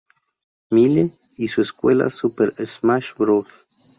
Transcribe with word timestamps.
Melee 0.71 1.11
y 1.37 1.47
su 1.47 1.63
secuela, 1.63 2.09
Super 2.09 2.53
Smash 2.65 3.11
Bros. 3.19 3.67